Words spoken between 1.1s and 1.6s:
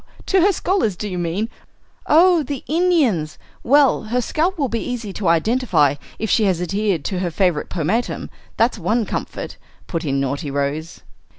mean?